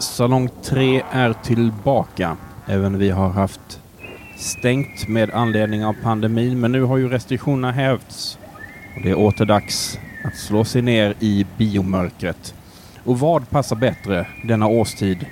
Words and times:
Salong 0.00 0.48
3 0.62 1.02
är 1.10 1.32
tillbaka. 1.32 2.36
Även 2.66 2.98
vi 2.98 3.10
har 3.10 3.28
haft 3.28 3.80
stängt 4.36 5.08
med 5.08 5.30
anledning 5.30 5.84
av 5.84 5.96
pandemin, 6.02 6.60
men 6.60 6.72
nu 6.72 6.82
har 6.82 6.96
ju 6.96 7.08
restriktionerna 7.08 7.72
hävts. 7.72 8.38
Och 8.96 9.02
det 9.02 9.10
är 9.10 9.18
åter 9.18 9.44
dags 9.44 9.98
att 10.24 10.36
slå 10.36 10.64
sig 10.64 10.82
ner 10.82 11.14
i 11.20 11.46
biomörkret. 11.56 12.54
Och 13.04 13.18
vad 13.18 13.50
passar 13.50 13.76
bättre 13.76 14.26
denna 14.44 14.66
årstid 14.66 15.26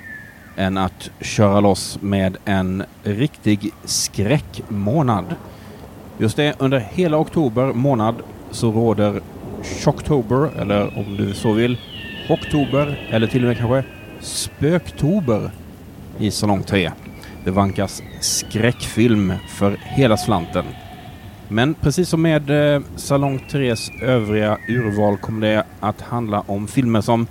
än 0.57 0.77
att 0.77 1.09
köra 1.21 1.59
loss 1.59 1.97
med 2.01 2.37
en 2.45 2.83
riktig 3.03 3.71
skräckmånad? 3.83 5.35
Just 6.17 6.37
det, 6.37 6.55
under 6.57 6.79
hela 6.79 7.17
oktober 7.17 7.73
månad 7.73 8.15
så 8.51 8.71
råder 8.71 9.21
Shocktober, 9.63 10.49
eller 10.61 10.97
om 10.97 11.17
du 11.17 11.33
så 11.33 11.51
vill, 11.53 11.77
Oktober, 12.29 13.07
eller 13.09 13.27
till 13.27 13.41
och 13.43 13.47
med 13.47 13.57
kanske 13.57 13.83
Spöktober 14.21 15.51
i 16.19 16.31
Salong 16.31 16.63
3. 16.63 16.91
Det 17.43 17.51
vankas 17.51 18.03
skräckfilm 18.19 19.33
för 19.49 19.77
hela 19.81 20.17
slanten. 20.17 20.65
Men 21.47 21.73
precis 21.73 22.09
som 22.09 22.21
med 22.21 22.75
eh, 22.75 22.81
Salong 22.95 23.39
3s 23.49 24.03
övriga 24.03 24.57
urval 24.67 25.17
kommer 25.17 25.47
det 25.47 25.63
att 25.79 26.01
handla 26.01 26.43
om 26.47 26.67
filmer 26.67 27.01
som 27.01 27.27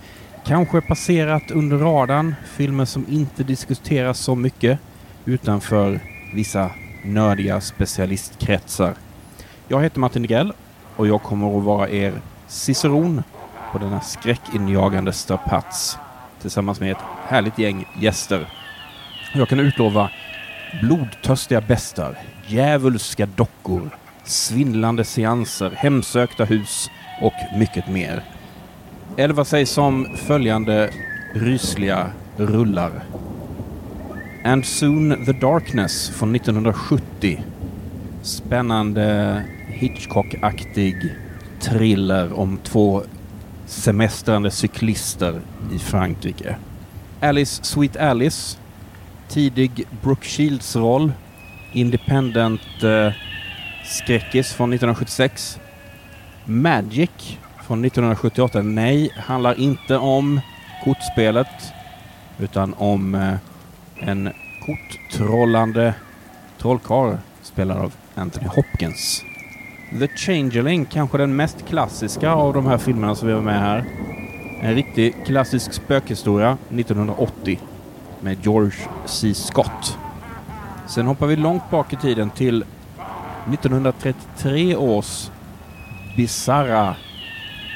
kanske 0.46 0.80
passerat 0.80 1.50
under 1.50 1.76
radarn, 1.78 2.34
filmer 2.56 2.84
som 2.84 3.06
inte 3.08 3.44
diskuteras 3.44 4.18
så 4.18 4.34
mycket 4.34 4.78
utanför 5.24 6.00
vissa 6.34 6.70
nördiga 7.04 7.60
specialistkretsar. 7.60 8.94
Jag 9.68 9.82
heter 9.82 10.00
Martin 10.00 10.22
Degrell 10.22 10.52
och 10.96 11.06
jag 11.06 11.22
kommer 11.22 11.58
att 11.58 11.64
vara 11.64 11.88
er 11.90 12.20
ciceron 12.46 13.22
på 13.72 13.78
denna 13.78 14.00
skräckinjagande 14.00 15.12
strapats 15.12 15.98
tillsammans 16.40 16.80
med 16.80 16.92
ett 16.92 17.02
härligt 17.26 17.58
gäng 17.58 17.86
gäster. 18.00 18.46
Jag 19.34 19.48
kan 19.48 19.60
utlova 19.60 20.10
blodtörstiga 20.82 21.60
bestar, 21.60 22.18
djävulska 22.46 23.26
dockor, 23.26 23.90
svindlande 24.24 25.04
seanser, 25.04 25.70
hemsökta 25.70 26.44
hus 26.44 26.90
och 27.22 27.58
mycket 27.58 27.88
mer. 27.88 28.22
Eller 29.16 29.34
vad 29.34 29.46
sägs 29.46 29.78
om 29.78 30.16
följande 30.16 30.90
rysliga 31.34 32.10
rullar? 32.36 32.92
And 34.44 34.66
Soon 34.66 35.24
the 35.26 35.32
Darkness 35.32 36.10
från 36.10 36.34
1970. 36.34 37.44
Spännande 38.22 39.42
Hitchcock-aktig 39.68 41.14
thriller 41.60 42.38
om 42.38 42.58
två 42.62 43.02
semestrande 43.68 44.50
cyklister 44.50 45.40
i 45.72 45.78
Frankrike. 45.78 46.56
Alice 47.20 47.64
Sweet 47.64 47.96
Alice, 47.96 48.58
tidig 49.28 49.86
Brooke 50.02 50.26
Shields 50.26 50.76
roll, 50.76 51.12
independent 51.72 52.82
eh, 52.82 53.12
skräckis 53.84 54.52
från 54.52 54.72
1976. 54.72 55.60
Magic 56.44 57.38
från 57.66 57.84
1978. 57.84 58.62
Nej, 58.62 59.10
handlar 59.16 59.60
inte 59.60 59.96
om 59.96 60.40
kortspelet 60.84 61.72
utan 62.38 62.74
om 62.74 63.14
eh, 63.14 63.34
en 64.00 64.32
korttrollande 64.66 65.94
trollkarl 66.58 67.16
spelad 67.42 67.78
av 67.78 67.92
Anthony 68.14 68.46
Hopkins. 68.46 69.24
The 69.90 70.08
Changeling, 70.08 70.84
kanske 70.84 71.18
den 71.18 71.36
mest 71.36 71.68
klassiska 71.68 72.32
av 72.32 72.54
de 72.54 72.66
här 72.66 72.78
filmerna 72.78 73.14
som 73.14 73.28
vi 73.28 73.34
har 73.34 73.40
med 73.40 73.60
här. 73.60 73.84
En 74.60 74.74
riktig 74.74 75.14
klassisk 75.26 75.72
spökhistoria 75.72 76.58
1980 76.70 77.60
med 78.20 78.36
George 78.42 78.76
C. 79.06 79.34
Scott. 79.34 79.98
Sen 80.86 81.06
hoppar 81.06 81.26
vi 81.26 81.36
långt 81.36 81.70
bak 81.70 81.92
i 81.92 81.96
tiden 81.96 82.30
till 82.30 82.64
1933 83.52 84.76
års 84.76 85.30
bisarra 86.16 86.96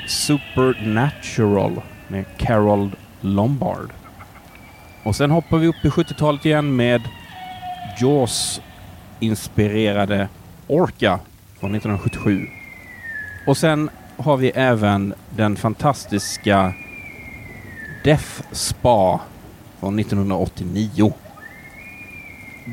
Supernatural 0.06 1.80
med 2.08 2.24
Carol 2.36 2.96
Lombard. 3.20 3.90
Och 5.02 5.16
sen 5.16 5.30
hoppar 5.30 5.58
vi 5.58 5.66
upp 5.66 5.84
i 5.84 5.88
70-talet 5.88 6.46
igen 6.46 6.76
med 6.76 7.02
Jaws-inspirerade 8.00 10.28
Orca 10.66 11.20
från 11.62 11.74
1977. 11.74 12.46
Och 13.46 13.56
sen 13.56 13.90
har 14.16 14.36
vi 14.36 14.48
även 14.50 15.14
den 15.30 15.56
fantastiska 15.56 16.74
Death 18.04 18.42
Spa 18.52 19.20
från 19.80 19.98
1989. 19.98 21.12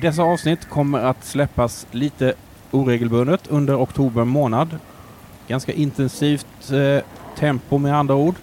Dessa 0.01 0.23
avsnitt 0.23 0.69
kommer 0.69 0.99
att 0.99 1.25
släppas 1.25 1.87
lite 1.91 2.33
oregelbundet 2.71 3.47
under 3.47 3.83
oktober 3.83 4.23
månad. 4.23 4.77
Ganska 5.47 5.73
intensivt 5.73 6.71
eh, 6.71 7.03
tempo 7.39 7.77
med 7.77 7.95
andra 7.95 8.15
ord. 8.15 8.35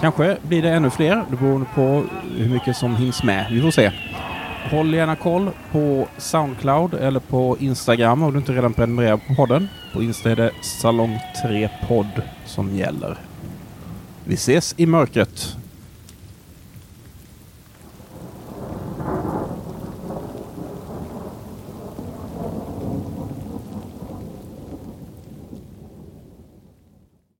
Kanske 0.00 0.36
blir 0.42 0.62
det 0.62 0.70
ännu 0.70 0.90
fler, 0.90 1.24
det 1.30 1.36
beror 1.36 1.66
på 1.74 2.04
hur 2.36 2.48
mycket 2.48 2.76
som 2.76 2.96
hinns 2.96 3.22
med. 3.22 3.46
Vi 3.50 3.62
får 3.62 3.70
se. 3.70 3.92
Håll 4.70 4.94
gärna 4.94 5.16
koll 5.16 5.50
på 5.72 6.08
Soundcloud 6.18 6.94
eller 6.94 7.20
på 7.20 7.56
Instagram 7.60 8.22
om 8.22 8.32
du 8.32 8.38
inte 8.38 8.52
redan 8.52 8.72
prenumererar 8.72 9.16
på 9.16 9.34
podden. 9.34 9.68
På 9.92 10.02
Insta 10.02 10.30
är 10.30 10.36
det 10.36 10.50
Salong 10.60 11.18
3 11.42 11.68
podd 11.88 12.22
som 12.44 12.76
gäller. 12.76 13.16
Vi 14.24 14.34
ses 14.34 14.74
i 14.76 14.86
mörkret. 14.86 15.56